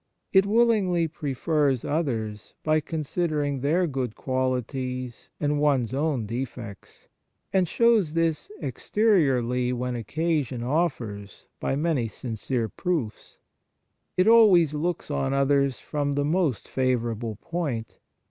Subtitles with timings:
[0.33, 7.07] It willingly prefers others by considering their good qualities and one s own defects,
[7.53, 13.41] and shows this exteriorly when occasion offers by many sincere proofs.
[14.17, 17.99] It always looks on others from the most favourable point.